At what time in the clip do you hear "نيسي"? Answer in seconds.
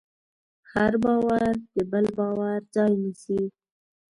3.01-3.41